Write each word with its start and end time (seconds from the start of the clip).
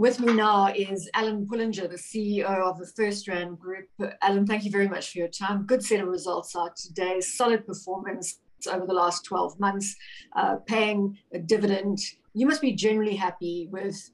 With 0.00 0.18
me 0.18 0.32
now 0.32 0.68
is 0.68 1.10
Alan 1.12 1.46
Pullinger, 1.46 1.86
the 1.86 1.98
CEO 1.98 2.46
of 2.46 2.78
the 2.78 2.86
FirstRand 2.86 3.58
Group. 3.58 3.86
Alan, 4.22 4.46
thank 4.46 4.64
you 4.64 4.70
very 4.70 4.88
much 4.88 5.12
for 5.12 5.18
your 5.18 5.28
time. 5.28 5.66
Good 5.66 5.84
set 5.84 6.00
of 6.00 6.08
results 6.08 6.56
out 6.56 6.74
today, 6.74 7.20
solid 7.20 7.66
performance 7.66 8.38
over 8.66 8.86
the 8.86 8.94
last 8.94 9.26
12 9.26 9.60
months, 9.60 9.94
uh, 10.36 10.56
paying 10.64 11.18
a 11.34 11.38
dividend. 11.38 11.98
You 12.32 12.46
must 12.46 12.62
be 12.62 12.72
generally 12.72 13.14
happy 13.14 13.68
with 13.70 14.10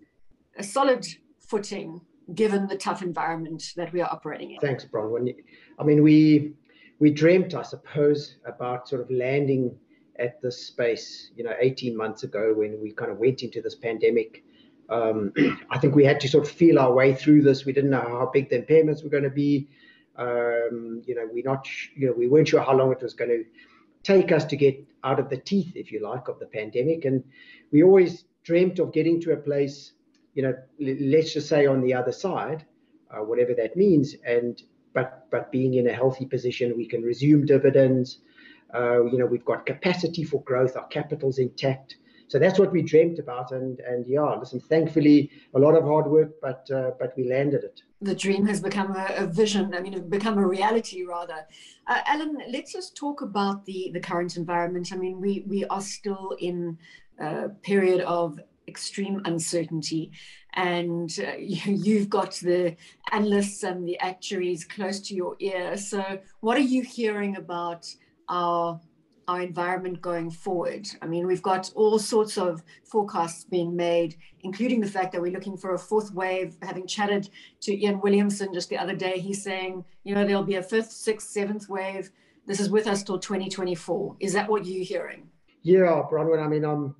a 0.58 0.64
solid 0.64 1.06
footing 1.38 2.00
given 2.34 2.66
the 2.66 2.76
tough 2.76 3.00
environment 3.00 3.62
that 3.76 3.92
we 3.92 4.00
are 4.00 4.10
operating 4.10 4.50
in. 4.50 4.58
Thanks, 4.58 4.84
Bronwyn. 4.84 5.36
I 5.78 5.84
mean, 5.84 6.02
we 6.02 6.54
we 6.98 7.12
dreamt, 7.12 7.54
I 7.54 7.62
suppose, 7.62 8.38
about 8.44 8.88
sort 8.88 9.02
of 9.02 9.10
landing 9.12 9.78
at 10.18 10.42
this 10.42 10.66
space, 10.66 11.30
you 11.36 11.44
know, 11.44 11.54
18 11.60 11.96
months 11.96 12.24
ago 12.24 12.52
when 12.56 12.82
we 12.82 12.90
kind 12.90 13.12
of 13.12 13.18
went 13.18 13.44
into 13.44 13.62
this 13.62 13.76
pandemic 13.76 14.42
um, 14.88 15.32
I 15.70 15.78
think 15.78 15.94
we 15.94 16.04
had 16.04 16.20
to 16.20 16.28
sort 16.28 16.44
of 16.44 16.50
feel 16.50 16.78
our 16.78 16.92
way 16.92 17.14
through 17.14 17.42
this. 17.42 17.64
We 17.64 17.72
didn't 17.72 17.90
know 17.90 18.00
how 18.00 18.30
big 18.32 18.50
the 18.50 18.60
impairments 18.60 19.02
were 19.02 19.10
going 19.10 19.24
to 19.24 19.30
be. 19.30 19.68
Um, 20.16 21.02
you 21.06 21.14
know, 21.14 21.28
we 21.32 21.42
not, 21.42 21.68
you 21.94 22.06
know, 22.06 22.14
we 22.16 22.28
weren't 22.28 22.48
sure 22.48 22.62
how 22.62 22.74
long 22.74 22.92
it 22.92 23.02
was 23.02 23.14
going 23.14 23.30
to 23.30 23.44
take 24.02 24.32
us 24.32 24.44
to 24.46 24.56
get 24.56 24.82
out 25.04 25.18
of 25.18 25.28
the 25.28 25.36
teeth, 25.36 25.72
if 25.74 25.92
you 25.92 26.00
like, 26.00 26.28
of 26.28 26.38
the 26.38 26.46
pandemic. 26.46 27.04
And 27.04 27.24
we 27.70 27.82
always 27.82 28.24
dreamt 28.44 28.78
of 28.78 28.92
getting 28.92 29.20
to 29.22 29.32
a 29.32 29.36
place, 29.36 29.92
you 30.34 30.42
know, 30.42 30.54
let's 30.78 31.34
just 31.34 31.48
say 31.48 31.66
on 31.66 31.82
the 31.82 31.92
other 31.92 32.12
side, 32.12 32.64
uh, 33.10 33.22
whatever 33.22 33.54
that 33.54 33.76
means, 33.76 34.14
and 34.24 34.62
but 34.92 35.26
but 35.30 35.52
being 35.52 35.74
in 35.74 35.88
a 35.88 35.92
healthy 35.92 36.24
position, 36.24 36.76
we 36.76 36.86
can 36.86 37.02
resume 37.02 37.44
dividends. 37.44 38.18
Uh, 38.74 39.04
you 39.04 39.18
know, 39.18 39.26
we've 39.26 39.44
got 39.44 39.66
capacity 39.66 40.24
for 40.24 40.42
growth. 40.42 40.76
Our 40.76 40.86
capital's 40.86 41.38
intact. 41.38 41.96
So 42.28 42.38
that's 42.38 42.58
what 42.58 42.72
we 42.72 42.82
dreamt 42.82 43.18
about, 43.18 43.52
and 43.52 43.78
and 43.80 44.04
yeah, 44.06 44.34
listen, 44.34 44.60
thankfully, 44.60 45.30
a 45.54 45.58
lot 45.58 45.76
of 45.76 45.84
hard 45.84 46.06
work, 46.06 46.40
but 46.40 46.68
uh, 46.74 46.90
but 46.98 47.16
we 47.16 47.28
landed 47.28 47.62
it. 47.62 47.82
The 48.00 48.14
dream 48.14 48.46
has 48.46 48.60
become 48.60 48.96
a, 48.96 49.06
a 49.16 49.26
vision. 49.26 49.74
I 49.74 49.80
mean, 49.80 50.08
become 50.08 50.38
a 50.38 50.46
reality 50.46 51.04
rather. 51.04 51.46
Uh, 51.86 52.00
Alan, 52.06 52.38
let's 52.50 52.72
just 52.72 52.96
talk 52.96 53.22
about 53.22 53.64
the 53.64 53.90
the 53.94 54.00
current 54.00 54.36
environment. 54.36 54.92
I 54.92 54.96
mean, 54.96 55.20
we 55.20 55.44
we 55.46 55.64
are 55.66 55.80
still 55.80 56.36
in 56.40 56.78
a 57.18 57.48
period 57.48 58.00
of 58.00 58.40
extreme 58.68 59.22
uncertainty 59.24 60.10
and 60.54 61.16
uh, 61.20 61.36
you, 61.38 61.98
have 62.00 62.10
got 62.10 62.32
the 62.34 62.76
analysts 63.12 63.62
and 63.62 63.86
the 63.86 63.98
actuaries 64.00 64.64
close 64.64 65.00
to 65.00 65.14
your 65.14 65.36
ear 65.38 65.76
so 65.76 66.18
what 66.40 66.56
are 66.56 66.68
you 66.74 66.82
hearing 66.82 67.36
about 67.36 67.86
our 68.28 68.80
our 69.28 69.40
environment 69.40 70.00
going 70.00 70.30
forward. 70.30 70.88
I 71.02 71.06
mean, 71.06 71.26
we've 71.26 71.42
got 71.42 71.70
all 71.74 71.98
sorts 71.98 72.38
of 72.38 72.62
forecasts 72.84 73.44
being 73.44 73.74
made, 73.74 74.16
including 74.42 74.80
the 74.80 74.86
fact 74.86 75.12
that 75.12 75.20
we're 75.20 75.32
looking 75.32 75.56
for 75.56 75.74
a 75.74 75.78
fourth 75.78 76.12
wave. 76.12 76.56
Having 76.62 76.86
chatted 76.86 77.28
to 77.62 77.76
Ian 77.76 78.00
Williamson 78.00 78.54
just 78.54 78.68
the 78.68 78.78
other 78.78 78.94
day, 78.94 79.18
he's 79.18 79.42
saying, 79.42 79.84
you 80.04 80.14
know, 80.14 80.24
there'll 80.24 80.44
be 80.44 80.56
a 80.56 80.62
fifth, 80.62 80.92
sixth, 80.92 81.28
seventh 81.28 81.68
wave. 81.68 82.10
This 82.46 82.60
is 82.60 82.70
with 82.70 82.86
us 82.86 83.02
till 83.02 83.18
2024. 83.18 84.16
Is 84.20 84.32
that 84.34 84.48
what 84.48 84.64
you're 84.64 84.84
hearing? 84.84 85.28
Yeah, 85.62 86.02
Bronwyn. 86.10 86.44
I 86.44 86.48
mean, 86.48 86.64
I'm. 86.64 86.94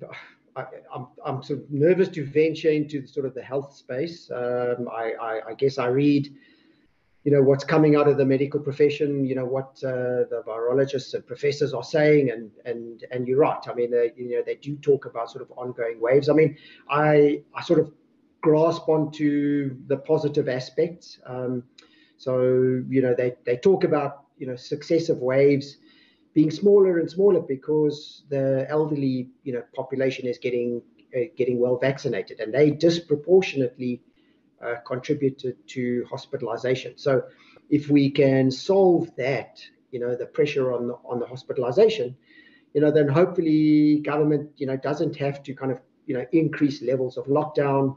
I, 0.57 0.61
am 0.61 0.67
I'm, 0.93 1.07
I'm 1.23 1.43
sort 1.43 1.59
of 1.59 1.71
nervous 1.71 2.09
to 2.09 2.25
venture 2.25 2.71
into 2.71 3.05
sort 3.05 3.27
of 3.27 3.35
the 3.35 3.43
health 3.43 3.75
space. 3.75 4.29
Um, 4.31 4.89
I, 4.91 5.13
I, 5.21 5.41
I 5.49 5.53
guess 5.53 5.77
I 5.77 5.85
read 5.85 6.33
you 7.27 7.33
know 7.33 7.41
what's 7.41 7.65
coming 7.65 7.97
out 7.97 8.07
of 8.07 8.15
the 8.15 8.25
medical 8.25 8.57
profession 8.57 9.25
you 9.25 9.35
know 9.35 9.43
what 9.43 9.71
uh, 9.83 10.23
the 10.31 10.41
virologists 10.47 11.13
and 11.13 11.27
professors 11.27 11.73
are 11.73 11.83
saying 11.83 12.31
and 12.31 12.49
and 12.63 13.03
and 13.11 13.27
you're 13.27 13.39
right. 13.39 13.67
I 13.67 13.73
mean 13.73 13.91
they, 13.91 14.13
you 14.15 14.29
know 14.37 14.43
they 14.45 14.55
do 14.55 14.77
talk 14.77 15.05
about 15.07 15.29
sort 15.29 15.41
of 15.41 15.51
ongoing 15.57 15.99
waves. 15.99 16.29
I 16.29 16.33
mean 16.33 16.55
i 16.89 17.43
i 17.53 17.61
sort 17.61 17.81
of 17.81 17.91
grasp 18.39 18.87
onto 18.87 19.75
the 19.87 19.97
positive 19.97 20.47
aspects. 20.47 21.19
Um, 21.25 21.63
so 22.15 22.31
you 22.87 23.01
know 23.01 23.13
they 23.13 23.33
they 23.45 23.57
talk 23.57 23.83
about 23.83 24.23
you 24.37 24.47
know 24.47 24.55
successive 24.55 25.17
waves 25.17 25.79
being 26.33 26.49
smaller 26.49 26.99
and 26.99 27.11
smaller 27.11 27.41
because 27.41 28.23
the 28.29 28.65
elderly 28.69 29.27
you 29.43 29.51
know 29.51 29.63
population 29.75 30.27
is 30.27 30.37
getting 30.37 30.81
uh, 31.13 31.27
getting 31.35 31.59
well 31.59 31.77
vaccinated 31.77 32.39
and 32.39 32.53
they 32.53 32.71
disproportionately 32.71 34.01
uh, 34.63 34.75
contributed 34.85 35.55
to 35.67 36.05
hospitalization. 36.09 36.97
So 36.97 37.23
if 37.69 37.89
we 37.89 38.09
can 38.09 38.51
solve 38.51 39.15
that, 39.17 39.61
you 39.91 39.99
know, 39.99 40.15
the 40.15 40.25
pressure 40.25 40.73
on 40.73 40.87
the, 40.87 40.95
on 41.05 41.19
the 41.19 41.25
hospitalization, 41.25 42.15
you 42.73 42.81
know, 42.81 42.91
then 42.91 43.07
hopefully 43.07 43.99
government, 43.99 44.51
you 44.57 44.67
know, 44.67 44.77
doesn't 44.77 45.15
have 45.17 45.43
to 45.43 45.53
kind 45.53 45.71
of, 45.71 45.79
you 46.05 46.15
know, 46.15 46.25
increase 46.31 46.81
levels 46.81 47.17
of 47.17 47.25
lockdown. 47.25 47.95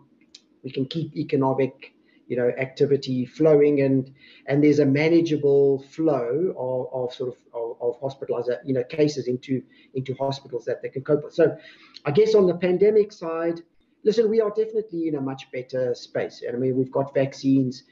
We 0.63 0.71
can 0.71 0.87
keep 0.87 1.17
economic, 1.17 1.95
you 2.29 2.37
know, 2.37 2.49
activity 2.59 3.27
flowing 3.27 3.83
and 3.83 4.13
and 4.47 4.63
there's 4.63 4.79
a 4.79 4.87
manageable 4.87 5.83
flow 5.91 6.55
of, 6.57 7.05
of 7.05 7.15
sort 7.15 7.31
of 7.31 7.37
of, 7.53 7.77
of 7.81 8.01
hospitalized, 8.01 8.51
you 8.65 8.75
know, 8.75 8.85
cases 8.85 9.27
into 9.27 9.63
into 9.95 10.15
hospitals 10.15 10.65
that 10.65 10.83
they 10.83 10.89
can 10.89 11.03
cope 11.03 11.25
with. 11.25 11.35
So 11.35 11.57
I 12.05 12.11
guess 12.11 12.35
on 12.35 12.47
the 12.47 12.55
pandemic 12.55 13.13
side, 13.13 13.61
listen, 14.05 14.29
we 14.29 14.41
are 14.41 14.51
definitely 14.51 15.09
in 15.09 15.17
a 15.17 15.21
much 15.21 15.51
better 15.53 15.95
space. 15.95 16.43
And 16.47 16.57
I 16.57 16.59
mean, 16.59 16.77
we've 16.77 16.93
got 16.93 17.15
vaccines. 17.15 17.85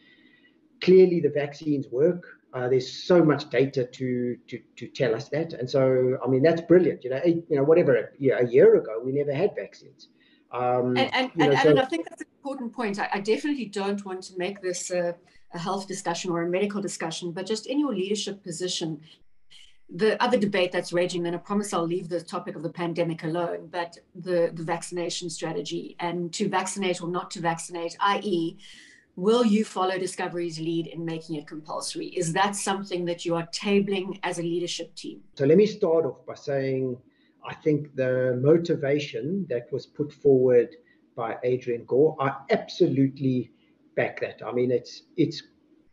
Clearly, 0.81 1.21
the 1.21 1.31
vaccines 1.31 1.87
work. 1.89 2.25
Uh, 2.55 2.69
there's 2.69 2.91
so 3.05 3.23
much 3.23 3.51
data 3.51 3.85
to, 3.85 4.37
to 4.49 4.59
to 4.77 4.89
tell 4.89 5.15
us 5.15 5.29
that, 5.29 5.53
and 5.53 5.69
so 5.69 6.17
I 6.25 6.29
mean 6.29 6.43
that's 6.43 6.63
brilliant. 6.63 7.05
You 7.05 7.11
know, 7.11 7.21
you 7.25 7.45
know, 7.51 7.63
whatever. 7.63 8.15
Yeah, 8.19 8.39
a 8.41 8.47
year 8.47 8.77
ago 8.77 9.03
we 9.05 9.13
never 9.13 9.35
had 9.35 9.55
vaccines. 9.55 10.09
Um, 10.51 10.97
and 10.97 11.11
and, 11.13 11.37
know, 11.37 11.51
and, 11.51 11.59
so, 11.59 11.71
and, 11.71 11.81
I 11.81 11.85
think 11.85 12.09
that's 12.09 12.23
an 12.23 12.29
important 12.39 12.73
point. 12.73 12.99
I, 12.99 13.09
I 13.13 13.21
definitely 13.21 13.67
don't 13.67 14.03
want 14.07 14.23
to 14.25 14.39
make 14.39 14.63
this 14.63 14.91
a, 14.91 15.15
a 15.53 15.59
health 15.59 15.87
discussion 15.87 16.31
or 16.31 16.43
a 16.43 16.49
medical 16.49 16.81
discussion, 16.81 17.33
but 17.33 17.45
just 17.45 17.67
in 17.67 17.79
your 17.79 17.95
leadership 17.95 18.43
position, 18.43 19.03
the 19.91 20.23
other 20.23 20.37
debate 20.37 20.71
that's 20.71 20.93
raging, 20.93 21.27
and 21.27 21.35
I 21.35 21.39
promise 21.39 21.73
I'll 21.73 21.87
leave 21.87 22.09
the 22.09 22.21
topic 22.21 22.57
of 22.57 22.63
the 22.63 22.71
pandemic 22.71 23.25
alone, 23.25 23.69
but 23.71 23.99
the, 24.15 24.51
the 24.53 24.63
vaccination 24.63 25.31
strategy 25.31 25.97
and 26.01 26.33
to 26.35 26.49
vaccinate 26.49 27.03
or 27.03 27.09
not 27.09 27.31
to 27.33 27.41
vaccinate, 27.41 27.97
i.e., 28.01 28.59
will 29.17 29.45
you 29.45 29.65
follow 29.65 29.99
Discovery's 29.99 30.61
lead 30.61 30.89
in 30.89 31.05
making 31.05 31.37
it 31.37 31.47
compulsory? 31.47 32.07
Is 32.09 32.33
that 32.35 32.55
something 32.55 33.05
that 33.07 33.25
you 33.25 33.35
are 33.35 33.47
tabling 33.47 34.21
as 34.23 34.39
a 34.39 34.43
leadership 34.43 34.95
team? 34.95 35.23
So 35.35 35.47
let 35.47 35.57
me 35.57 35.67
start 35.67 36.05
off 36.05 36.25
by 36.27 36.35
saying 36.35 36.99
I 37.45 37.55
think 37.55 37.95
the 37.97 38.39
motivation 38.43 39.47
that 39.49 39.73
was 39.73 39.87
put 39.87 40.13
forward 40.13 40.69
by 41.17 41.37
Adrian 41.43 41.85
Gore, 41.87 42.15
I 42.21 42.37
absolutely 42.51 43.51
back 43.97 44.21
that. 44.21 44.41
I 44.47 44.53
mean, 44.53 44.71
it's 44.71 45.03
it's 45.17 45.43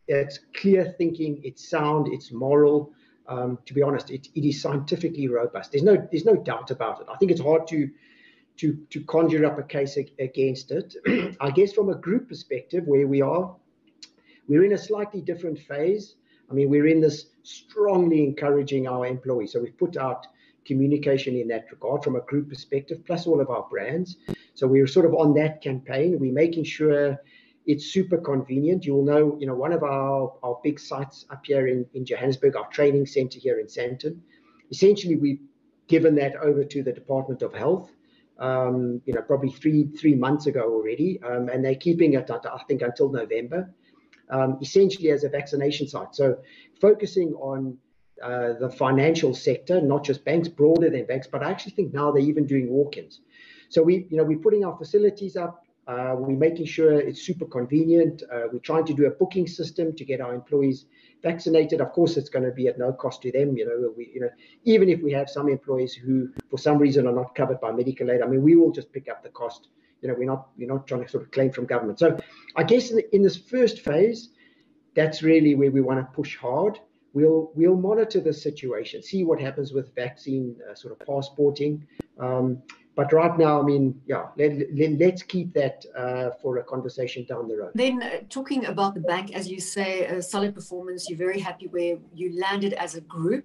it's 0.06 0.38
clear 0.54 0.94
thinking, 0.98 1.40
it's 1.42 1.68
sound, 1.68 2.12
it's 2.12 2.30
moral 2.30 2.92
um, 3.28 3.58
to 3.66 3.74
be 3.74 3.82
honest, 3.82 4.10
it, 4.10 4.28
it 4.34 4.44
is 4.44 4.60
scientifically 4.60 5.28
robust. 5.28 5.72
There's 5.72 5.84
no 5.84 5.96
there's 6.10 6.24
no 6.24 6.36
doubt 6.36 6.70
about 6.70 7.00
it. 7.00 7.06
I 7.12 7.16
think 7.16 7.30
it's 7.30 7.40
hard 7.40 7.66
to 7.68 7.90
to 8.58 8.78
to 8.90 9.04
conjure 9.04 9.44
up 9.44 9.58
a 9.58 9.62
case 9.62 9.96
against 10.18 10.70
it. 10.70 10.94
I 11.40 11.50
guess 11.50 11.72
from 11.72 11.90
a 11.90 11.94
group 11.94 12.28
perspective, 12.28 12.84
where 12.86 13.06
we 13.06 13.22
are, 13.22 13.54
we're 14.48 14.64
in 14.64 14.72
a 14.72 14.78
slightly 14.78 15.20
different 15.20 15.58
phase. 15.58 16.16
I 16.50 16.54
mean, 16.54 16.70
we're 16.70 16.86
in 16.86 17.00
this 17.00 17.26
strongly 17.42 18.22
encouraging 18.22 18.86
our 18.86 19.06
employees. 19.06 19.52
So 19.52 19.60
we've 19.60 19.76
put 19.76 19.96
out 19.96 20.26
communication 20.64 21.36
in 21.36 21.48
that 21.48 21.66
regard 21.70 22.04
from 22.04 22.16
a 22.16 22.20
group 22.20 22.48
perspective, 22.48 23.04
plus 23.04 23.26
all 23.26 23.40
of 23.40 23.50
our 23.50 23.66
brands. 23.68 24.16
So 24.54 24.66
we're 24.66 24.86
sort 24.86 25.06
of 25.06 25.14
on 25.14 25.34
that 25.34 25.60
campaign. 25.60 26.18
We're 26.18 26.32
making 26.32 26.64
sure 26.64 27.20
it's 27.66 27.86
super 27.86 28.18
convenient. 28.18 28.84
You 28.86 28.94
will 28.94 29.04
know, 29.04 29.36
you 29.40 29.46
know, 29.46 29.54
one 29.54 29.72
of 29.72 29.82
our, 29.82 30.32
our 30.42 30.58
big 30.62 30.78
sites 30.78 31.26
up 31.30 31.44
here 31.44 31.66
in, 31.66 31.86
in 31.94 32.04
Johannesburg, 32.04 32.56
our 32.56 32.68
training 32.68 33.06
center 33.06 33.38
here 33.38 33.58
in 33.58 33.66
Sandton. 33.66 34.20
Essentially, 34.70 35.16
we've 35.16 35.40
given 35.88 36.14
that 36.16 36.36
over 36.36 36.64
to 36.64 36.82
the 36.82 36.92
Department 36.92 37.42
of 37.42 37.52
Health, 37.54 37.90
um, 38.38 39.00
you 39.06 39.14
know, 39.14 39.22
probably 39.22 39.50
three 39.50 39.86
three 39.98 40.14
months 40.14 40.46
ago 40.46 40.62
already, 40.62 41.20
um, 41.22 41.48
and 41.48 41.64
they're 41.64 41.74
keeping 41.74 42.14
it, 42.14 42.30
I 42.30 42.62
think, 42.68 42.82
until 42.82 43.10
November, 43.10 43.72
um, 44.30 44.58
essentially 44.60 45.10
as 45.10 45.24
a 45.24 45.28
vaccination 45.28 45.88
site. 45.88 46.14
So 46.14 46.38
focusing 46.80 47.32
on 47.34 47.78
uh, 48.22 48.54
the 48.60 48.70
financial 48.70 49.34
sector, 49.34 49.80
not 49.80 50.04
just 50.04 50.24
banks, 50.24 50.48
broader 50.48 50.90
than 50.90 51.06
banks, 51.06 51.26
but 51.26 51.42
I 51.42 51.50
actually 51.50 51.72
think 51.72 51.94
now 51.94 52.10
they're 52.12 52.22
even 52.22 52.46
doing 52.46 52.68
walk-ins. 52.70 53.20
So 53.68 53.82
we, 53.82 54.06
you 54.10 54.16
know, 54.16 54.24
we're 54.24 54.38
putting 54.38 54.64
our 54.64 54.76
facilities 54.76 55.36
up. 55.36 55.65
Uh, 55.86 56.14
we're 56.18 56.36
making 56.36 56.66
sure 56.66 56.98
it's 56.98 57.22
super 57.22 57.46
convenient. 57.46 58.22
Uh, 58.32 58.42
we're 58.52 58.58
trying 58.58 58.84
to 58.84 58.92
do 58.92 59.06
a 59.06 59.10
booking 59.10 59.46
system 59.46 59.94
to 59.94 60.04
get 60.04 60.20
our 60.20 60.34
employees 60.34 60.86
vaccinated. 61.22 61.80
Of 61.80 61.92
course, 61.92 62.16
it's 62.16 62.28
going 62.28 62.44
to 62.44 62.50
be 62.50 62.66
at 62.66 62.78
no 62.78 62.92
cost 62.92 63.22
to 63.22 63.30
them. 63.30 63.56
You 63.56 63.66
know, 63.66 63.94
we, 63.96 64.10
you 64.12 64.20
know, 64.20 64.30
even 64.64 64.88
if 64.88 65.00
we 65.00 65.12
have 65.12 65.30
some 65.30 65.48
employees 65.48 65.94
who, 65.94 66.30
for 66.50 66.58
some 66.58 66.78
reason, 66.78 67.06
are 67.06 67.14
not 67.14 67.34
covered 67.34 67.60
by 67.60 67.70
medical 67.70 68.10
aid, 68.10 68.20
I 68.22 68.26
mean, 68.26 68.42
we 68.42 68.56
will 68.56 68.72
just 68.72 68.92
pick 68.92 69.08
up 69.08 69.22
the 69.22 69.28
cost. 69.28 69.68
You 70.02 70.08
know, 70.08 70.14
we're 70.18 70.26
not 70.26 70.48
we're 70.58 70.68
not 70.68 70.86
trying 70.88 71.04
to 71.04 71.08
sort 71.08 71.24
of 71.24 71.30
claim 71.30 71.52
from 71.52 71.66
government. 71.66 71.98
So, 71.98 72.18
I 72.56 72.64
guess 72.64 72.90
in, 72.90 72.96
the, 72.96 73.14
in 73.14 73.22
this 73.22 73.36
first 73.36 73.80
phase, 73.80 74.30
that's 74.94 75.22
really 75.22 75.54
where 75.54 75.70
we 75.70 75.80
want 75.80 76.00
to 76.00 76.16
push 76.16 76.36
hard. 76.36 76.80
We'll 77.12 77.50
we'll 77.54 77.76
monitor 77.76 78.20
the 78.20 78.32
situation, 78.32 79.02
see 79.02 79.24
what 79.24 79.40
happens 79.40 79.72
with 79.72 79.94
vaccine 79.94 80.56
uh, 80.68 80.74
sort 80.74 80.92
of 81.00 81.06
passporting. 81.06 81.86
Um, 82.18 82.62
but 82.96 83.12
right 83.12 83.38
now, 83.38 83.60
I 83.60 83.62
mean, 83.62 84.00
yeah, 84.06 84.28
let, 84.38 85.12
us 85.12 85.22
keep 85.22 85.52
that 85.52 85.84
uh, 85.96 86.30
for 86.40 86.56
a 86.56 86.64
conversation 86.64 87.26
down 87.28 87.46
the 87.46 87.58
road. 87.58 87.72
Then, 87.74 88.02
uh, 88.02 88.20
talking 88.30 88.64
about 88.64 88.94
the 88.94 89.00
bank, 89.00 89.36
as 89.36 89.48
you 89.48 89.60
say, 89.60 90.06
a 90.06 90.22
solid 90.22 90.54
performance, 90.54 91.10
you're 91.10 91.18
very 91.18 91.38
happy 91.38 91.66
where 91.66 91.98
you 92.14 92.40
landed 92.40 92.72
as 92.72 92.94
a 92.94 93.02
group. 93.02 93.44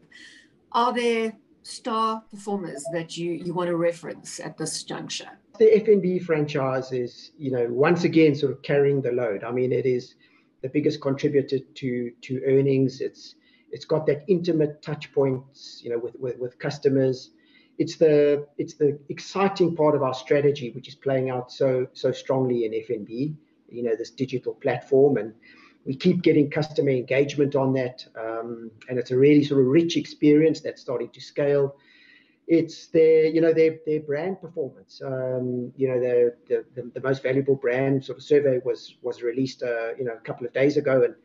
Are 0.71 0.93
there 0.93 1.33
star 1.63 2.23
performers 2.31 2.85
that 2.93 3.17
you, 3.17 3.33
you 3.33 3.53
want 3.53 3.67
to 3.67 3.75
reference 3.75 4.39
at 4.39 4.57
this 4.57 4.83
juncture? 4.83 5.29
The 5.59 5.65
FNB 5.65 6.23
franchise 6.23 6.93
is, 6.93 7.31
you 7.37 7.51
know, 7.51 7.67
once 7.69 8.05
again 8.05 8.33
sort 8.33 8.53
of 8.53 8.61
carrying 8.61 9.01
the 9.01 9.11
load. 9.11 9.43
I 9.43 9.51
mean, 9.51 9.73
it 9.73 9.85
is 9.85 10.15
the 10.61 10.69
biggest 10.69 11.01
contributor 11.01 11.59
to 11.59 12.11
to 12.21 12.41
earnings. 12.47 13.01
It's 13.01 13.35
it's 13.69 13.83
got 13.83 14.05
that 14.07 14.23
intimate 14.29 14.81
touch 14.81 15.11
points, 15.11 15.81
you 15.83 15.89
know, 15.89 15.99
with, 15.99 16.15
with, 16.17 16.37
with 16.39 16.57
customers 16.57 17.31
it's 17.77 17.95
the 17.95 18.47
it's 18.57 18.75
the 18.75 18.99
exciting 19.09 19.75
part 19.75 19.95
of 19.95 20.03
our 20.03 20.13
strategy 20.13 20.71
which 20.71 20.87
is 20.87 20.95
playing 20.95 21.29
out 21.29 21.51
so 21.51 21.87
so 21.93 22.11
strongly 22.11 22.65
in 22.65 22.71
FNB. 22.71 23.35
You 23.69 23.83
know 23.83 23.95
this 23.95 24.11
digital 24.11 24.53
platform, 24.53 25.17
and 25.17 25.33
we 25.85 25.95
keep 25.95 26.21
getting 26.21 26.49
customer 26.49 26.89
engagement 26.91 27.55
on 27.55 27.73
that, 27.73 28.05
um, 28.15 28.69
and 28.89 28.99
it's 28.99 29.11
a 29.11 29.17
really 29.17 29.43
sort 29.43 29.61
of 29.61 29.67
rich 29.67 29.97
experience 29.97 30.59
that's 30.59 30.81
starting 30.81 31.09
to 31.09 31.21
scale. 31.21 31.75
It's 32.47 32.87
their 32.87 33.25
you 33.25 33.39
know 33.39 33.53
their 33.53 33.77
their 33.85 34.01
brand 34.01 34.41
performance. 34.41 35.01
Um, 35.03 35.71
you 35.77 35.87
know 35.87 35.99
the, 35.99 36.35
the 36.47 36.91
the 36.93 37.01
most 37.01 37.23
valuable 37.23 37.55
brand 37.55 38.03
sort 38.03 38.17
of 38.17 38.23
survey 38.23 38.59
was 38.65 38.97
was 39.01 39.23
released 39.23 39.63
uh, 39.63 39.95
you 39.97 40.03
know 40.03 40.13
a 40.13 40.25
couple 40.27 40.45
of 40.45 40.51
days 40.53 40.75
ago, 40.75 41.03
and 41.03 41.15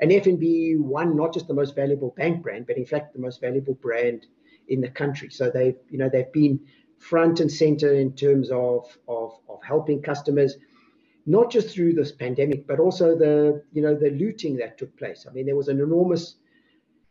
and 0.00 0.10
FNB 0.10 0.80
won 0.80 1.14
not 1.14 1.34
just 1.34 1.46
the 1.46 1.54
most 1.54 1.76
valuable 1.76 2.14
bank 2.16 2.42
brand, 2.42 2.66
but 2.66 2.78
in 2.78 2.86
fact 2.86 3.12
the 3.12 3.20
most 3.20 3.40
valuable 3.40 3.74
brand 3.74 4.26
in 4.72 4.80
the 4.80 4.88
country. 4.88 5.28
So 5.30 5.50
they've, 5.50 5.76
you 5.90 5.98
know, 5.98 6.08
they've 6.08 6.32
been 6.32 6.58
front 6.98 7.40
and 7.40 7.50
center 7.50 7.92
in 7.92 8.14
terms 8.14 8.50
of, 8.50 8.86
of, 9.06 9.38
of 9.48 9.62
helping 9.62 10.00
customers, 10.00 10.56
not 11.26 11.50
just 11.50 11.68
through 11.68 11.92
this 11.92 12.12
pandemic, 12.12 12.66
but 12.66 12.80
also 12.80 13.16
the, 13.16 13.62
you 13.72 13.82
know, 13.82 13.94
the 13.94 14.10
looting 14.10 14.56
that 14.56 14.78
took 14.78 14.96
place. 14.96 15.26
I 15.28 15.32
mean, 15.32 15.46
there 15.46 15.56
was 15.56 15.68
an 15.68 15.80
enormous, 15.80 16.36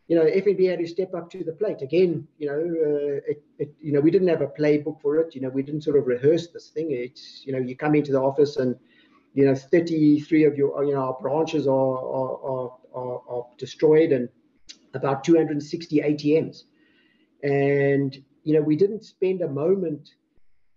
you 0.07 0.15
know, 0.15 0.25
FNB 0.25 0.69
had 0.69 0.79
to 0.79 0.87
step 0.87 1.13
up 1.13 1.29
to 1.31 1.43
the 1.43 1.51
plate. 1.53 1.81
Again, 1.81 2.27
you 2.39 2.47
know, 2.47 2.59
uh, 2.59 3.31
it, 3.31 3.43
it, 3.59 3.75
you 3.79 3.93
know, 3.93 4.01
we 4.01 4.11
didn't 4.11 4.27
have 4.29 4.41
a 4.41 4.47
playbook 4.47 4.99
for 5.01 5.17
it. 5.17 5.35
You 5.35 5.41
know, 5.41 5.49
we 5.49 5.61
didn't 5.61 5.83
sort 5.83 5.97
of 5.97 6.07
rehearse 6.07 6.47
this 6.47 6.69
thing. 6.69 6.87
It's, 6.91 7.43
you 7.45 7.53
know, 7.53 7.59
you 7.59 7.77
come 7.77 7.95
into 7.95 8.11
the 8.11 8.19
office 8.19 8.57
and, 8.57 8.75
you 9.33 9.45
know, 9.45 9.55
33 9.55 10.45
of 10.45 10.57
your, 10.57 10.83
you 10.83 10.93
know, 10.93 11.01
our 11.01 11.17
branches 11.21 11.67
are, 11.67 11.71
are, 11.71 12.71
are, 12.93 13.21
are 13.29 13.45
destroyed 13.57 14.11
and 14.11 14.27
about 14.93 15.23
260 15.23 15.99
ATMs. 15.99 16.63
And, 17.43 18.15
you 18.43 18.53
know, 18.53 18.61
we 18.61 18.75
didn't 18.75 19.03
spend 19.03 19.41
a 19.41 19.47
moment 19.47 20.15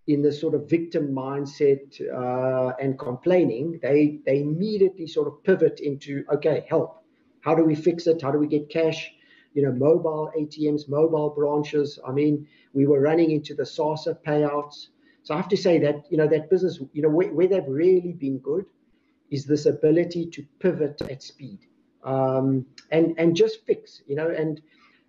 in 0.06 0.22
the 0.22 0.32
sort 0.32 0.54
of 0.54 0.68
victim 0.68 1.08
mindset 1.08 2.00
uh, 2.12 2.74
and 2.80 2.98
complaining. 2.98 3.78
They, 3.82 4.20
they 4.26 4.40
immediately 4.40 5.06
sort 5.06 5.28
of 5.28 5.42
pivot 5.44 5.80
into, 5.80 6.24
okay, 6.34 6.66
help. 6.68 7.02
How 7.40 7.54
do 7.54 7.64
we 7.64 7.74
fix 7.74 8.06
it? 8.06 8.20
How 8.22 8.30
do 8.30 8.38
we 8.38 8.46
get 8.46 8.68
cash? 8.68 9.10
You 9.54 9.62
know, 9.62 9.72
mobile 9.72 10.30
ATMs, 10.36 10.88
mobile 10.88 11.30
branches. 11.30 11.98
I 12.06 12.12
mean, 12.12 12.46
we 12.72 12.86
were 12.86 13.00
running 13.00 13.30
into 13.30 13.54
the 13.54 13.62
SASSA 13.62 14.18
payouts. 14.26 14.88
So 15.22 15.32
I 15.32 15.36
have 15.38 15.48
to 15.48 15.56
say 15.56 15.78
that, 15.78 16.04
you 16.10 16.18
know, 16.18 16.26
that 16.26 16.50
business, 16.50 16.80
you 16.92 17.02
know, 17.02 17.08
where, 17.08 17.32
where 17.32 17.46
they've 17.46 17.66
really 17.66 18.12
been 18.12 18.38
good 18.38 18.66
is 19.30 19.46
this 19.46 19.66
ability 19.66 20.26
to 20.26 20.44
pivot 20.58 21.00
at 21.10 21.22
speed 21.22 21.60
um, 22.04 22.66
and, 22.90 23.14
and 23.18 23.34
just 23.34 23.64
fix, 23.66 24.02
you 24.06 24.16
know, 24.16 24.28
and 24.28 24.60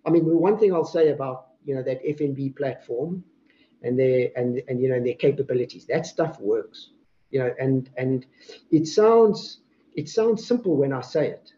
I 0.06 0.10
mean, 0.10 0.24
one 0.24 0.58
thing 0.58 0.72
I'll 0.72 0.84
say 0.84 1.08
about 1.08 1.48
you 1.64 1.74
know 1.74 1.82
that 1.82 2.04
FNB 2.04 2.56
platform 2.56 3.24
and 3.82 3.98
their 3.98 4.30
and 4.36 4.62
and 4.68 4.80
you 4.80 4.88
know 4.88 5.02
their 5.02 5.14
capabilities, 5.14 5.86
that 5.86 6.06
stuff 6.06 6.40
works. 6.40 6.90
You 7.30 7.40
know, 7.40 7.54
and 7.58 7.90
and 7.96 8.24
it 8.70 8.86
sounds 8.86 9.60
it 9.94 10.08
sounds 10.08 10.46
simple 10.46 10.76
when 10.76 10.92
I 10.92 11.00
say 11.00 11.28
it, 11.28 11.52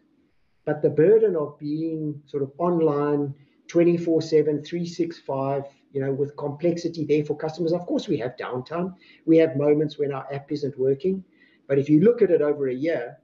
but 0.65 0.81
the 0.81 0.89
burden 0.89 1.35
of 1.35 1.59
being 1.59 2.21
sort 2.25 2.43
of 2.43 2.51
online 2.57 3.33
24 3.67 4.21
7 4.21 4.63
365 4.63 5.63
you 5.91 6.01
know 6.01 6.11
with 6.11 6.35
complexity 6.37 7.05
there 7.05 7.23
for 7.23 7.35
customers 7.37 7.71
of 7.71 7.85
course 7.85 8.07
we 8.07 8.17
have 8.17 8.35
downtime 8.35 8.93
we 9.25 9.37
have 9.37 9.55
moments 9.55 9.97
when 9.97 10.11
our 10.11 10.27
app 10.33 10.51
isn't 10.51 10.77
working 10.77 11.23
but 11.67 11.77
if 11.77 11.87
you 11.87 12.01
look 12.01 12.21
at 12.21 12.31
it 12.31 12.41
over 12.41 12.69
a 12.69 12.73
year 12.73 13.19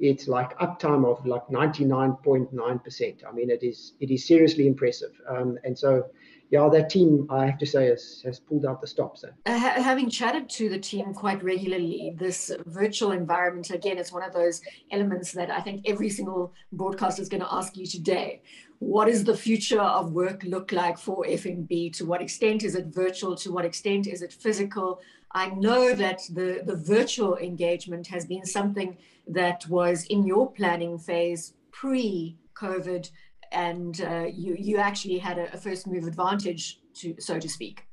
it's 0.00 0.28
like 0.28 0.56
uptime 0.58 1.04
of 1.04 1.24
like 1.26 1.46
99.9%. 1.48 3.26
I 3.26 3.32
mean, 3.32 3.50
it 3.50 3.62
is 3.62 3.94
it 4.00 4.10
is 4.10 4.26
seriously 4.26 4.66
impressive. 4.66 5.12
Um, 5.28 5.58
and 5.64 5.76
so, 5.76 6.04
yeah, 6.50 6.68
that 6.72 6.88
team, 6.88 7.26
I 7.30 7.46
have 7.46 7.58
to 7.58 7.66
say, 7.66 7.86
has, 7.86 8.22
has 8.24 8.38
pulled 8.38 8.64
out 8.64 8.80
the 8.80 8.86
stops. 8.86 9.24
Uh, 9.24 9.58
having 9.58 10.08
chatted 10.08 10.48
to 10.50 10.68
the 10.68 10.78
team 10.78 11.12
quite 11.12 11.42
regularly, 11.42 12.14
this 12.16 12.50
virtual 12.66 13.12
environment, 13.12 13.70
again, 13.70 13.98
is 13.98 14.12
one 14.12 14.22
of 14.22 14.32
those 14.32 14.62
elements 14.90 15.32
that 15.32 15.50
I 15.50 15.60
think 15.60 15.82
every 15.86 16.08
single 16.08 16.54
broadcaster 16.72 17.20
is 17.20 17.28
going 17.28 17.42
to 17.42 17.52
ask 17.52 17.76
you 17.76 17.86
today. 17.86 18.40
What 18.78 19.06
does 19.06 19.24
the 19.24 19.36
future 19.36 19.80
of 19.80 20.12
work 20.12 20.44
look 20.44 20.70
like 20.70 20.96
for 20.96 21.24
FNB? 21.24 21.92
To 21.94 22.06
what 22.06 22.22
extent 22.22 22.62
is 22.62 22.76
it 22.76 22.86
virtual? 22.86 23.34
To 23.36 23.52
what 23.52 23.64
extent 23.64 24.06
is 24.06 24.22
it 24.22 24.32
physical? 24.32 25.00
I 25.32 25.50
know 25.50 25.94
that 25.94 26.22
the, 26.32 26.62
the 26.64 26.76
virtual 26.76 27.36
engagement 27.36 28.06
has 28.06 28.24
been 28.24 28.46
something 28.46 28.96
that 29.28 29.66
was 29.68 30.04
in 30.04 30.26
your 30.26 30.50
planning 30.52 30.98
phase 30.98 31.54
pre 31.70 32.36
COVID, 32.54 33.10
and 33.52 34.00
uh, 34.00 34.26
you, 34.32 34.56
you 34.58 34.78
actually 34.78 35.18
had 35.18 35.38
a, 35.38 35.52
a, 35.54 35.56
first 35.56 35.86
move 35.86 36.06
advantage, 36.06 36.80
to, 36.94 37.14
so 37.18 37.38
to 37.38 37.48
speak. 37.48 37.86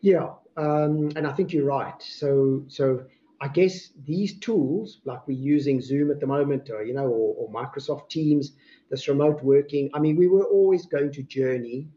Yeah, 0.00 0.30
um, 0.56 1.10
and 1.16 1.26
I 1.26 1.32
think 1.32 1.52
you're 1.52 1.64
right. 1.64 2.00
So, 2.00 2.64
so 2.68 3.04
I 3.40 3.48
guess 3.48 3.90
these 4.04 4.38
tools, 4.38 5.00
like 5.04 5.26
we're 5.28 5.38
using 5.38 5.80
Zoom 5.80 6.10
at 6.10 6.20
the 6.20 6.26
moment, 6.26 6.70
or 6.70 6.84
you 6.84 6.94
know, 6.94 7.06
or, 7.06 7.34
or 7.36 7.50
Microsoft 7.50 8.08
Teams, 8.08 8.52
this 8.90 9.08
remote 9.08 9.42
working. 9.42 9.90
I 9.94 10.00
mean, 10.00 10.16
we 10.16 10.26
were 10.26 10.44
always 10.44 10.86
going 10.86 11.12
to 11.12 11.22
journey 11.22 11.88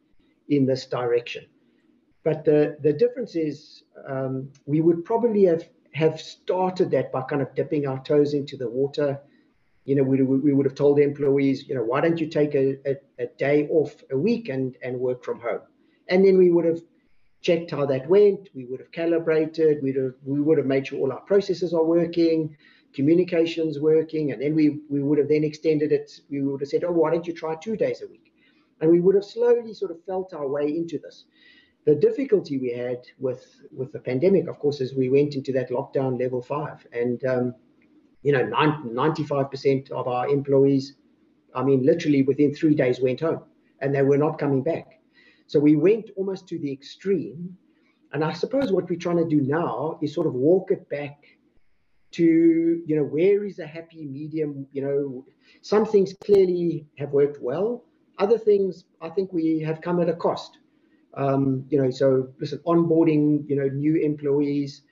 in 0.50 0.66
this 0.66 0.86
direction. 0.86 1.46
But 2.24 2.46
the, 2.46 2.78
the 2.82 2.94
difference 2.94 3.36
is 3.36 3.84
um, 4.08 4.52
we 4.66 4.82
would 4.82 5.04
probably 5.04 5.46
have, 5.46 5.68
have 5.94 6.20
started 6.22 6.92
that 6.92 7.12
by 7.12 7.22
kind 7.22 7.42
of 7.42 7.54
dipping 7.56 7.88
our 7.88 8.02
toes 8.04 8.34
into 8.34 8.58
the 8.58 8.70
water. 8.70 9.20
You 9.86 9.96
know, 9.96 10.04
we, 10.04 10.22
we 10.22 10.54
would 10.54 10.66
have 10.66 10.76
told 10.76 11.00
employees, 11.00 11.68
you 11.68 11.76
know, 11.76 11.84
why 11.84 12.02
don't 12.02 12.20
you 12.20 12.28
take 12.28 12.56
a, 12.56 12.78
a, 12.90 12.96
a 13.20 13.28
day 13.38 13.68
off 13.70 13.96
a 14.12 14.18
week 14.18 14.48
and, 14.50 14.76
and 14.84 15.00
work 15.00 15.24
from 15.24 15.42
home? 15.42 15.62
And 16.08 16.24
then 16.26 16.38
we 16.38 16.52
would 16.52 16.66
have 16.66 16.82
checked 17.42 17.72
how 17.72 17.86
that 17.88 18.08
went. 18.08 18.50
We 18.54 18.66
would 18.66 18.80
have 18.80 18.92
calibrated. 18.92 19.82
We'd 19.82 19.98
have, 19.98 20.14
we 20.24 20.40
would 20.40 20.58
have 20.58 20.68
made 20.68 20.88
sure 20.88 21.00
all 21.00 21.12
our 21.12 21.22
processes 21.22 21.74
are 21.74 21.84
working, 21.84 22.56
communications 22.94 23.80
working, 23.80 24.32
and 24.32 24.42
then 24.42 24.54
we, 24.54 24.82
we 24.90 25.02
would 25.02 25.18
have 25.18 25.28
then 25.28 25.44
extended 25.44 25.92
it. 25.92 26.22
We 26.30 26.42
would 26.44 26.62
have 26.62 26.70
said, 26.70 26.84
oh, 26.84 26.92
why 26.92 27.12
don't 27.12 27.26
you 27.26 27.34
try 27.34 27.56
two 27.56 27.76
days 27.76 28.02
a 28.02 28.08
week? 28.08 28.32
And 28.80 28.92
we 28.92 29.00
would 29.00 29.16
have 29.16 29.26
slowly 29.26 29.74
sort 29.74 29.92
of 29.92 30.04
felt 30.06 30.34
our 30.34 30.48
way 30.48 30.68
into 30.68 31.00
this 31.00 31.26
the 31.86 31.96
difficulty 31.96 32.58
we 32.60 32.72
had 32.72 33.00
with 33.18 33.44
with 33.72 33.92
the 33.92 34.00
pandemic, 34.00 34.48
of 34.48 34.60
course, 34.60 34.82
is 34.82 34.94
we 34.94 35.10
went 35.10 35.36
into 35.36 35.52
that 35.54 35.70
lockdown 35.70 36.20
level 36.20 36.42
five, 36.42 36.86
and 36.94 37.24
um, 37.26 37.56
you 38.24 38.32
know, 38.32 38.44
95% 38.44 39.90
of 39.92 40.08
our 40.08 40.28
employees, 40.28 40.94
I 41.56 41.64
mean, 41.64 41.84
literally 41.84 42.22
within 42.22 42.54
three 42.54 42.76
days 42.76 43.02
went 43.02 43.22
home, 43.22 43.42
and 43.80 43.96
they 43.96 44.04
were 44.04 44.18
not 44.18 44.38
coming 44.38 44.62
back. 44.62 45.00
So 45.48 45.60
we 45.60 45.76
went 45.76 46.12
almost 46.16 46.48
to 46.50 46.60
the 46.60 46.72
extreme, 46.72 47.58
and 48.14 48.24
I 48.24 48.34
suppose 48.34 48.72
what 48.72 48.88
we're 48.88 49.00
trying 49.00 49.18
to 49.18 49.28
do 49.28 49.42
now 49.42 49.98
is 50.04 50.14
sort 50.14 50.28
of 50.28 50.34
walk 50.36 50.70
it 50.72 50.88
back 50.90 51.18
to 52.12 52.84
you 52.86 52.96
know 52.96 53.04
where 53.04 53.44
is 53.46 53.58
a 53.60 53.66
happy 53.66 54.06
medium? 54.06 54.68
You 54.72 54.82
know 54.84 55.26
some 55.62 55.86
things 55.86 56.14
clearly 56.24 56.86
have 56.98 57.12
worked 57.12 57.42
well. 57.42 57.86
Other 58.20 58.38
things 58.38 58.84
i 59.02 59.10
think 59.10 59.34
we 59.34 59.60
have 59.62 59.82
come 59.82 60.00
at 60.00 60.08
a 60.08 60.14
cost 60.14 60.60
um, 61.16 61.66
you 61.70 61.82
know, 61.82 61.90
so 61.90 62.30
listen, 62.40 62.60
onboarding, 62.60 63.48
you 63.50 63.56
know, 63.56 63.68
new 63.68 63.96
employees. 63.96 64.84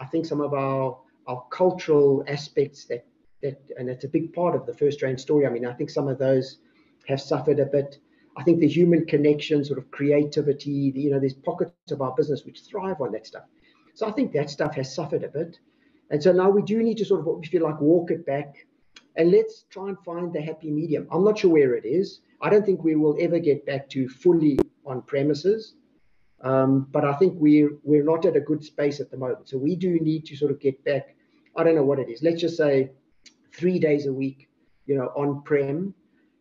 I 0.00 0.06
think 0.06 0.26
some 0.26 0.40
of 0.40 0.54
our 0.54 0.98
our 1.26 1.44
cultural 1.50 2.24
aspects 2.28 2.84
that 2.86 3.04
that 3.42 3.60
and 3.78 3.88
it's 3.88 4.04
a 4.04 4.08
big 4.08 4.32
part 4.32 4.54
of 4.54 4.66
the 4.66 4.72
FirstRand 4.72 5.20
story. 5.20 5.46
I 5.46 5.50
mean, 5.50 5.66
I 5.66 5.72
think 5.72 5.90
some 5.90 6.08
of 6.08 6.18
those 6.18 6.58
have 7.08 7.20
suffered 7.20 7.60
a 7.60 7.66
bit. 7.66 7.98
I 8.36 8.42
think 8.42 8.60
the 8.60 8.68
human 8.68 9.06
connection, 9.06 9.64
sort 9.64 9.78
of 9.78 9.90
creativity, 9.90 10.92
you 10.94 11.10
know, 11.10 11.18
there's 11.18 11.34
pockets 11.34 11.72
of 11.90 12.02
our 12.02 12.14
business 12.14 12.44
which 12.44 12.60
thrive 12.60 13.00
on 13.00 13.12
that 13.12 13.26
stuff. 13.26 13.44
So 13.94 14.06
I 14.06 14.12
think 14.12 14.32
that 14.32 14.50
stuff 14.50 14.74
has 14.74 14.94
suffered 14.94 15.24
a 15.24 15.28
bit. 15.28 15.58
And 16.10 16.22
so 16.22 16.32
now 16.32 16.50
we 16.50 16.62
do 16.62 16.82
need 16.82 16.98
to 16.98 17.04
sort 17.04 17.26
of, 17.26 17.42
if 17.42 17.52
you 17.52 17.60
like, 17.60 17.80
walk 17.80 18.10
it 18.10 18.26
back 18.26 18.66
and 19.16 19.30
let's 19.30 19.64
try 19.70 19.88
and 19.88 19.98
find 20.04 20.32
the 20.32 20.40
happy 20.40 20.70
medium. 20.70 21.08
I'm 21.10 21.24
not 21.24 21.38
sure 21.38 21.50
where 21.50 21.74
it 21.74 21.86
is. 21.86 22.20
I 22.40 22.50
don't 22.50 22.64
think 22.64 22.84
we 22.84 22.96
will 22.96 23.16
ever 23.20 23.38
get 23.38 23.64
back 23.66 23.88
to 23.90 24.08
fully 24.08 24.58
on 24.84 25.02
premises. 25.02 25.74
Um, 26.42 26.86
but 26.90 27.04
I 27.04 27.14
think 27.14 27.34
we're 27.38 27.70
we're 27.82 28.04
not 28.04 28.26
at 28.26 28.36
a 28.36 28.40
good 28.40 28.62
space 28.62 29.00
at 29.00 29.10
the 29.10 29.16
moment. 29.16 29.48
So 29.48 29.56
we 29.56 29.74
do 29.74 29.98
need 30.00 30.26
to 30.26 30.36
sort 30.36 30.50
of 30.50 30.60
get 30.60 30.82
back. 30.84 31.16
I 31.56 31.64
don't 31.64 31.74
know 31.74 31.82
what 31.82 31.98
it 31.98 32.08
is. 32.08 32.22
Let's 32.22 32.40
just 32.40 32.56
say 32.56 32.90
three 33.52 33.78
days 33.78 34.06
a 34.06 34.12
week, 34.12 34.48
you 34.84 34.96
know, 34.96 35.06
on 35.16 35.42
prem, 35.42 35.94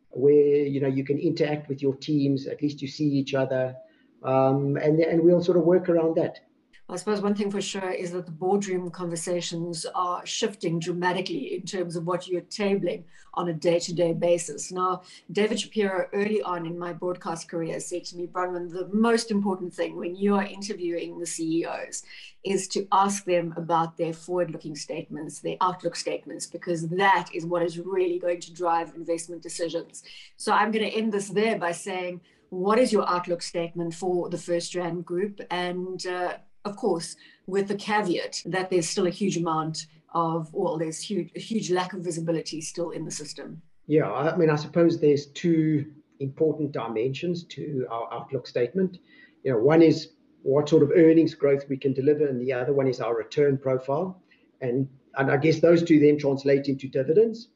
where 0.09 0.65
you 0.65 0.81
know 0.81 0.87
you 0.87 1.05
can 1.05 1.17
interact 1.17 1.69
with 1.69 1.81
your 1.81 1.95
teams. 1.95 2.45
At 2.45 2.61
least 2.61 2.81
you 2.81 2.89
see 2.89 3.05
each 3.05 3.33
other, 3.33 3.75
um, 4.23 4.75
and 4.75 4.99
and 4.99 5.23
we'll 5.23 5.43
sort 5.43 5.57
of 5.57 5.63
work 5.63 5.87
around 5.87 6.15
that. 6.17 6.39
I 6.87 6.97
suppose 6.97 7.19
one 7.19 7.33
thing 7.33 7.49
for 7.49 7.61
sure 7.61 7.89
is 7.89 8.11
that 8.11 8.27
the 8.27 8.31
boardroom 8.31 8.91
conversations 8.91 9.87
are 9.95 10.23
shifting 10.23 10.79
dramatically 10.79 11.55
in 11.55 11.63
terms 11.63 11.95
of 11.95 12.05
what 12.05 12.27
you're 12.27 12.41
tabling 12.41 13.05
on 13.33 13.49
a 13.49 13.53
day 13.53 13.79
to 13.79 13.93
day 13.93 14.13
basis. 14.13 14.71
Now, 14.71 15.01
David 15.31 15.59
Shapiro, 15.59 16.07
early 16.13 16.43
on 16.43 16.67
in 16.67 16.77
my 16.77 16.93
broadcast 16.93 17.49
career, 17.49 17.79
said 17.79 18.05
to 18.05 18.17
me, 18.17 18.27
Bronwyn, 18.27 18.71
the 18.71 18.87
most 18.93 19.31
important 19.31 19.73
thing 19.73 19.95
when 19.95 20.15
you 20.15 20.35
are 20.35 20.45
interviewing 20.45 21.17
the 21.17 21.25
CEOs 21.25 22.03
is 22.43 22.67
to 22.67 22.87
ask 22.91 23.25
them 23.25 23.55
about 23.57 23.97
their 23.97 24.13
forward 24.13 24.51
looking 24.51 24.75
statements, 24.75 25.39
their 25.39 25.57
outlook 25.61 25.95
statements, 25.95 26.45
because 26.45 26.87
that 26.89 27.29
is 27.33 27.47
what 27.47 27.63
is 27.63 27.79
really 27.79 28.19
going 28.19 28.39
to 28.41 28.53
drive 28.53 28.93
investment 28.95 29.41
decisions. 29.41 30.03
So 30.37 30.53
I'm 30.53 30.71
going 30.71 30.85
to 30.85 30.95
end 30.95 31.11
this 31.11 31.29
there 31.29 31.57
by 31.57 31.71
saying, 31.71 32.21
what 32.49 32.77
is 32.77 32.93
your 32.93 33.09
outlook 33.09 33.41
statement 33.41 33.95
for 33.95 34.29
the 34.29 34.37
First 34.37 34.71
FirstRand 34.71 35.03
group? 35.03 35.41
And 35.49 36.05
uh, 36.05 36.37
of 36.65 36.75
course, 36.75 37.15
with 37.47 37.67
the 37.67 37.75
caveat 37.75 38.41
that 38.45 38.69
there's 38.69 38.89
still 38.89 39.07
a 39.07 39.11
huge 39.11 39.37
amount 39.37 39.85
of, 40.13 40.51
well, 40.53 40.77
there's 40.77 40.99
huge, 40.99 41.31
a 41.35 41.39
huge 41.39 41.71
lack 41.71 41.93
of 41.93 42.01
visibility 42.01 42.61
still 42.61 42.89
in 42.89 43.05
the 43.05 43.11
system. 43.11 43.61
Yeah, 43.87 44.11
I 44.11 44.35
mean, 44.35 44.49
I 44.49 44.55
suppose 44.55 44.99
there's 44.99 45.27
two 45.27 45.85
important 46.19 46.71
dimensions 46.71 47.43
to 47.43 47.85
our 47.91 48.11
outlook 48.11 48.47
statement. 48.47 48.97
You 49.43 49.51
know, 49.51 49.59
one 49.59 49.81
is 49.81 50.09
what 50.41 50.69
sort 50.69 50.83
of 50.83 50.91
earnings 50.95 51.35
growth 51.35 51.65
we 51.69 51.77
can 51.77 51.93
deliver, 51.93 52.25
and 52.25 52.41
the 52.41 52.53
other 52.53 52.73
one 52.73 52.87
is 52.87 52.99
our 52.99 53.15
return 53.15 53.57
profile. 53.57 54.21
And, 54.61 54.87
and 55.17 55.29
I 55.29 55.37
guess 55.37 55.59
those 55.59 55.83
two 55.83 55.99
then 55.99 56.17
translate 56.17 56.67
into 56.67 56.87
dividends. 56.87 57.49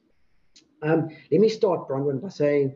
Um, 0.82 1.10
let 1.32 1.42
me 1.42 1.50
start, 1.50 1.88
Bronwyn, 1.90 2.22
by 2.22 2.30
saying 2.30 2.76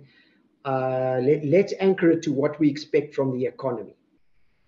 uh, 0.65 1.19
let, 1.21 1.45
let's 1.45 1.73
anchor 1.79 2.09
it 2.09 2.23
to 2.23 2.33
what 2.33 2.59
we 2.59 2.69
expect 2.69 3.13
from 3.13 3.37
the 3.37 3.45
economy. 3.45 3.95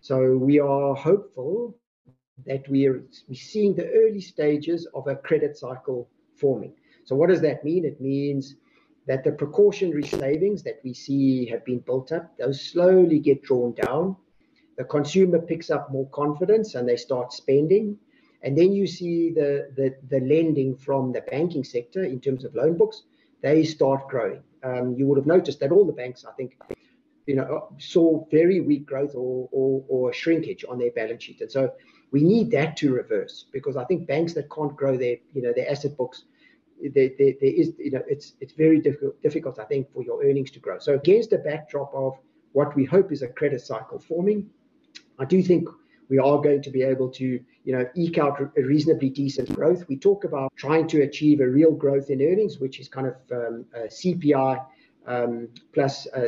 So 0.06 0.38
we 0.38 0.60
are 0.60 0.94
hopeful 0.94 1.76
that 2.46 2.70
we 2.70 2.86
are 2.86 3.04
seeing 3.34 3.74
the 3.74 3.90
early 3.90 4.22
stages 4.22 4.86
of 4.94 5.08
a 5.08 5.16
credit 5.16 5.58
cycle 5.58 6.08
forming. 6.36 6.74
So 7.06 7.16
what 7.16 7.30
does 7.30 7.42
that 7.42 7.66
mean? 7.66 7.86
It 7.86 8.00
means 8.00 8.54
that 9.08 9.24
the 9.24 9.32
precautionary 9.32 10.04
savings 10.04 10.62
that 10.62 10.80
we 10.84 10.94
see 10.94 11.48
have 11.48 11.66
been 11.66 11.80
built 11.80 12.12
up, 12.12 12.38
those 12.38 12.62
slowly 12.62 13.18
get 13.18 13.42
drawn 13.42 13.74
down. 13.74 14.16
The 14.78 14.84
consumer 14.84 15.40
picks 15.40 15.72
up 15.72 15.92
more 15.92 16.08
confidence 16.10 16.76
and 16.76 16.88
they 16.88 16.98
start 16.98 17.34
spending. 17.34 17.98
And 18.44 18.56
then 18.56 18.74
you 18.74 18.86
see 18.86 19.32
the, 19.32 19.72
the, 19.76 19.96
the 20.12 20.24
lending 20.24 20.78
from 20.78 21.14
the 21.14 21.22
banking 21.22 21.64
sector 21.64 22.04
in 22.04 22.20
terms 22.20 22.46
of 22.46 22.54
loan 22.54 22.78
books, 22.78 23.02
they 23.42 23.64
start 23.64 24.08
growing. 24.08 24.44
Um, 24.62 24.94
you 24.96 25.08
would 25.08 25.18
have 25.18 25.26
noticed 25.26 25.62
that 25.62 25.72
all 25.72 25.84
the 25.84 25.94
banks, 25.94 26.26
I 26.26 26.32
think, 26.34 26.58
you 27.26 27.36
know, 27.36 27.70
saw 27.78 28.26
very 28.30 28.62
weak 28.62 28.86
growth 28.86 29.16
or, 29.16 29.50
or, 29.52 29.84
or 29.88 30.14
shrinkage 30.14 30.64
on 30.70 30.78
their 30.78 30.92
balance 30.92 31.24
sheet. 31.24 31.42
And 31.42 31.52
so 31.52 31.72
we 32.12 32.24
need 32.24 32.52
that 32.52 32.78
to 32.78 32.94
reverse 32.94 33.46
because 33.52 33.76
I 33.76 33.86
think 33.86 34.08
banks 34.08 34.34
that 34.34 34.50
can't 34.52 34.76
grow 34.76 34.98
their, 34.98 35.18
you 35.34 35.42
know, 35.42 35.54
their 35.56 35.70
asset 35.70 35.98
books, 35.98 36.26
there, 36.82 37.10
there, 37.18 37.34
there 37.42 37.54
is, 37.54 37.74
you 37.80 37.92
know, 37.92 38.04
it's 38.08 38.34
it's 38.42 38.54
very 38.54 38.80
difficult, 38.80 39.22
difficult, 39.22 39.60
I 39.60 39.66
think, 39.66 39.92
for 39.92 40.04
your 40.04 40.24
earnings 40.24 40.52
to 40.52 40.60
grow. 40.60 40.78
So 40.78 40.94
against 40.94 41.32
the 41.32 41.40
backdrop 41.40 41.92
of 41.96 42.14
what 42.52 42.76
we 42.76 42.86
hope 42.86 43.12
is 43.12 43.22
a 43.22 43.28
credit 43.28 43.62
cycle 43.62 44.00
forming, 44.00 44.50
I 45.20 45.26
do 45.26 45.42
think 45.42 45.68
we 46.10 46.20
are 46.20 46.40
going 46.40 46.62
to 46.62 46.70
be 46.70 46.84
able 46.84 47.10
to, 47.10 47.40
you 47.64 47.74
know, 47.74 47.90
eke 47.96 48.20
out 48.20 48.40
a 48.40 48.62
reasonably 48.62 49.10
decent 49.10 49.52
growth. 49.56 49.86
We 49.88 49.98
talk 49.98 50.24
about 50.24 50.54
trying 50.56 50.88
to 50.90 51.02
achieve 51.02 51.40
a 51.40 51.48
real 51.48 51.72
growth 51.72 52.10
in 52.12 52.22
earnings, 52.22 52.60
which 52.60 52.80
is 52.80 52.88
kind 52.88 53.08
of 53.08 53.16
um, 53.32 53.66
CPI 53.74 54.64
um, 55.08 55.48
plus 55.74 56.08
uh, 56.16 56.28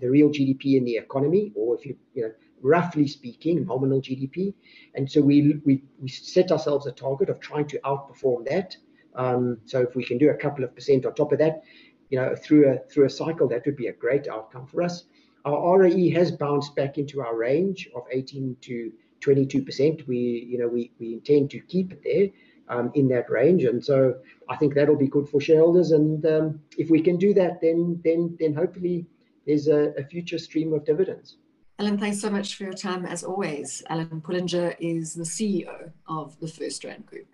the 0.00 0.10
real 0.10 0.28
GDP 0.28 0.76
in 0.76 0.84
the 0.84 0.96
economy, 0.96 1.52
or 1.54 1.76
if 1.76 1.86
you, 1.86 1.96
you 2.14 2.22
know, 2.22 2.32
roughly 2.62 3.06
speaking, 3.06 3.66
nominal 3.66 4.00
GDP. 4.00 4.54
And 4.94 5.10
so 5.10 5.20
we, 5.20 5.60
we, 5.64 5.82
we 6.00 6.08
set 6.08 6.50
ourselves 6.50 6.86
a 6.86 6.92
target 6.92 7.28
of 7.28 7.40
trying 7.40 7.66
to 7.68 7.78
outperform 7.80 8.48
that. 8.48 8.76
Um, 9.14 9.58
so 9.64 9.80
if 9.80 9.94
we 9.94 10.04
can 10.04 10.18
do 10.18 10.30
a 10.30 10.34
couple 10.34 10.64
of 10.64 10.74
percent 10.74 11.06
on 11.06 11.14
top 11.14 11.32
of 11.32 11.38
that, 11.38 11.62
you 12.10 12.18
know, 12.18 12.34
through 12.34 12.70
a 12.70 12.78
through 12.90 13.06
a 13.06 13.10
cycle, 13.10 13.48
that 13.48 13.66
would 13.66 13.76
be 13.76 13.88
a 13.88 13.92
great 13.92 14.28
outcome 14.28 14.66
for 14.66 14.82
us. 14.82 15.04
Our 15.44 15.78
ROE 15.80 16.10
has 16.12 16.30
bounced 16.30 16.74
back 16.74 16.98
into 16.98 17.20
our 17.20 17.36
range 17.36 17.88
of 17.94 18.04
18 18.10 18.56
to 18.62 18.92
22 19.20 19.62
percent. 19.62 20.08
We, 20.08 20.46
you 20.48 20.58
know, 20.58 20.68
we 20.68 20.92
we 20.98 21.14
intend 21.14 21.50
to 21.50 21.60
keep 21.60 21.92
it 21.92 22.02
there. 22.04 22.28
Um, 22.70 22.92
in 22.94 23.08
that 23.08 23.30
range. 23.30 23.64
And 23.64 23.82
so 23.82 24.16
I 24.50 24.56
think 24.56 24.74
that'll 24.74 24.94
be 24.94 25.08
good 25.08 25.26
for 25.26 25.40
shareholders. 25.40 25.92
And 25.92 26.26
um, 26.26 26.60
if 26.76 26.90
we 26.90 27.00
can 27.00 27.16
do 27.16 27.32
that, 27.32 27.62
then 27.62 27.98
then 28.04 28.36
then 28.38 28.52
hopefully 28.52 29.06
there's 29.48 29.66
a, 29.66 29.94
a 29.98 30.04
future 30.04 30.38
stream 30.38 30.74
of 30.74 30.84
dividends. 30.84 31.38
Alan, 31.78 31.96
thanks 31.96 32.20
so 32.20 32.28
much 32.28 32.56
for 32.56 32.64
your 32.64 32.74
time 32.74 33.06
as 33.06 33.24
always. 33.24 33.82
Alan 33.88 34.20
Pullinger 34.20 34.76
is 34.78 35.14
the 35.14 35.24
CEO 35.24 35.90
of 36.06 36.38
the 36.38 36.46
First 36.46 36.82
FirstRand 36.82 37.06
Group. 37.06 37.26